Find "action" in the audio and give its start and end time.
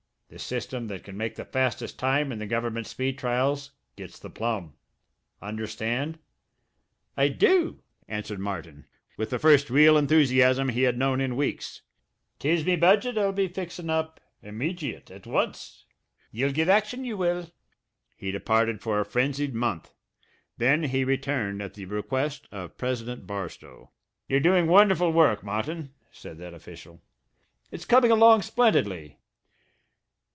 16.69-17.03